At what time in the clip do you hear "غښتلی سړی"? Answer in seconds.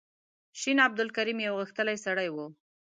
1.61-2.29